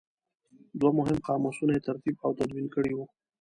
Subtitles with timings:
[0.79, 3.05] دوه مهم قاموسونه یې ترتیب او تدوین کړي وو.